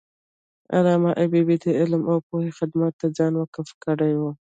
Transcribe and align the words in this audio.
علامه 0.75 1.11
حبیبي 1.21 1.55
د 1.63 1.65
علم 1.79 2.01
او 2.11 2.17
پوهې 2.27 2.51
خدمت 2.59 2.93
ته 2.99 3.07
ځان 3.17 3.33
وقف 3.37 3.67
کړی 3.85 4.13
و. 4.19 4.21